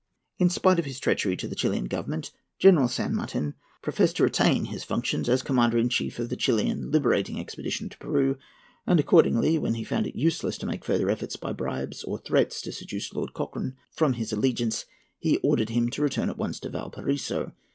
[0.39, 3.53] In spite of his treachery to the Chilian Government, General San Martin
[3.83, 7.99] professed to retain his functions as Commander in Chief of the Chilian liberating expedition to
[7.99, 8.35] Peru;
[8.87, 12.63] and, accordingly, when he found it useless to make further efforts, by bribes or threats,
[12.63, 14.85] to seduce Lord Cochrane from his allegiance,
[15.19, 17.51] he ordered him to return at once to Valparaiso.